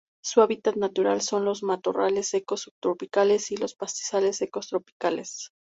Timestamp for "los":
1.45-1.61, 3.57-3.75